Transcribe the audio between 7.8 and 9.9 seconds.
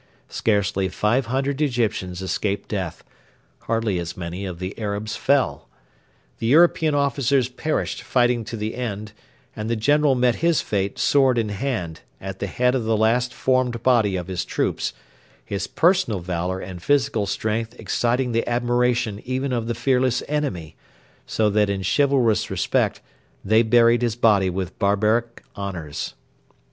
fighting to the end; and the